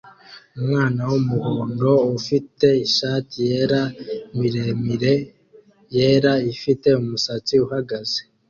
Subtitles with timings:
[0.59, 3.81] umwana wumuhondo ufite ishati yera
[4.39, 5.15] miremire
[5.95, 8.19] yera ifite umusatsi uhagaze